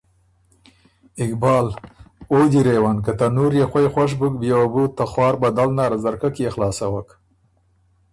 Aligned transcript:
اقبال: 1.23 1.67
او 2.31 2.37
جیرېون! 2.51 2.97
که 3.05 3.11
ته 3.19 3.25
نُور 3.35 3.51
يې 3.59 3.65
خوئ 3.71 3.87
خوش 3.93 4.11
بُک، 4.19 4.33
بيې 4.41 4.55
وه 4.59 4.67
بو 4.73 4.83
ته 4.97 5.03
خوار 5.11 5.33
بدل 5.43 5.69
نر 5.77 5.91
ا 5.97 5.97
ځرکۀ 6.03 6.29
کيې 6.35 6.49
خلاصوک؟ 6.55 7.07